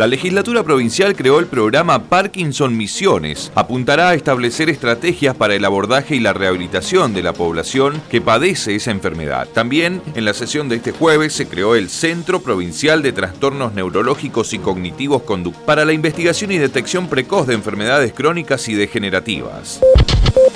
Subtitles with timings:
[0.00, 3.52] La legislatura provincial creó el programa Parkinson Misiones.
[3.54, 8.74] Apuntará a establecer estrategias para el abordaje y la rehabilitación de la población que padece
[8.74, 9.46] esa enfermedad.
[9.52, 14.54] También, en la sesión de este jueves, se creó el Centro Provincial de Trastornos Neurológicos
[14.54, 19.80] y Cognitivos Conductuales para la investigación y detección precoz de enfermedades crónicas y degenerativas.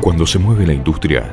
[0.00, 1.32] Cuando se mueve la industria,